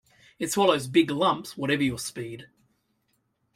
[0.39, 2.47] It swallows big lumps, whatever your speed.